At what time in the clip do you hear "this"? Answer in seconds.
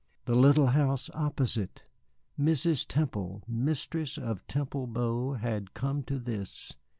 6.17-6.73